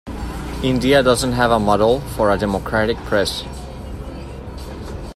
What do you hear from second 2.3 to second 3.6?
a democratic press.